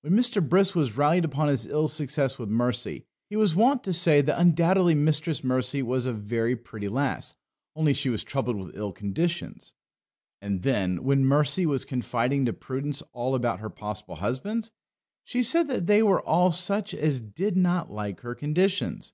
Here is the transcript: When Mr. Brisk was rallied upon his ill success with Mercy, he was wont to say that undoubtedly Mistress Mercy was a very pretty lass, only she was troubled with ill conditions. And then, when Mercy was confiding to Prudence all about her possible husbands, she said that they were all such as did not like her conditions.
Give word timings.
When 0.00 0.14
Mr. 0.14 0.40
Brisk 0.42 0.74
was 0.74 0.96
rallied 0.96 1.26
upon 1.26 1.48
his 1.48 1.66
ill 1.66 1.86
success 1.86 2.38
with 2.38 2.48
Mercy, 2.48 3.04
he 3.28 3.36
was 3.36 3.54
wont 3.54 3.84
to 3.84 3.92
say 3.92 4.22
that 4.22 4.40
undoubtedly 4.40 4.94
Mistress 4.94 5.44
Mercy 5.44 5.82
was 5.82 6.06
a 6.06 6.14
very 6.14 6.56
pretty 6.56 6.88
lass, 6.88 7.34
only 7.74 7.92
she 7.92 8.08
was 8.08 8.24
troubled 8.24 8.56
with 8.56 8.74
ill 8.74 8.90
conditions. 8.90 9.74
And 10.40 10.62
then, 10.62 11.04
when 11.04 11.26
Mercy 11.26 11.66
was 11.66 11.84
confiding 11.84 12.46
to 12.46 12.54
Prudence 12.54 13.02
all 13.12 13.34
about 13.34 13.60
her 13.60 13.68
possible 13.68 14.16
husbands, 14.16 14.70
she 15.24 15.42
said 15.42 15.68
that 15.68 15.86
they 15.86 16.02
were 16.02 16.22
all 16.26 16.50
such 16.52 16.94
as 16.94 17.20
did 17.20 17.54
not 17.54 17.90
like 17.92 18.20
her 18.22 18.34
conditions. 18.34 19.12